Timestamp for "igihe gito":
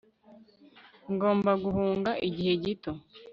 2.27-2.91